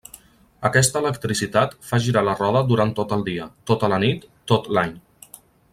Aquesta 0.69 1.01
electricitat 1.03 1.75
fa 1.89 1.99
girar 2.07 2.23
la 2.29 2.33
roda 2.39 2.65
durant 2.71 2.95
tot 3.01 3.15
el 3.19 3.21
dia, 3.31 3.47
tota 3.73 3.91
la 3.95 4.01
nit, 4.07 4.27
tot 4.53 4.71
l'any. 4.79 4.99